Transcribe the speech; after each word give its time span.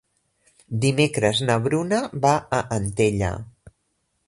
Dimecres 0.85 1.41
na 1.51 1.59
Bruna 1.67 2.01
va 2.25 2.33
a 2.61 2.65
Antella. 2.79 3.33